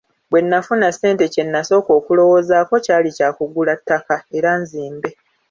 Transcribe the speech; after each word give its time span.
Bwe 0.29 0.41
nafuna 0.49 0.87
ssente, 0.91 1.25
kye 1.33 1.43
nasooka 1.45 1.91
okulowoozaako 1.99 2.75
kyali 2.85 3.09
kya 3.17 3.29
kugula 3.37 3.73
ttaka 3.79 4.15
era 4.37 4.51
nzimbe. 4.61 5.09